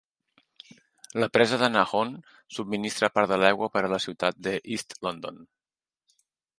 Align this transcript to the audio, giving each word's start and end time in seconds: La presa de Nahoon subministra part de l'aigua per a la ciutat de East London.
La 1.23 1.27
presa 1.35 1.59
de 1.65 1.69
Nahoon 1.75 2.15
subministra 2.57 3.11
part 3.19 3.31
de 3.35 3.41
l'aigua 3.45 3.71
per 3.77 3.87
a 3.87 3.95
la 3.95 4.03
ciutat 4.09 4.43
de 4.49 4.59
East 4.75 5.01
London. 5.09 5.43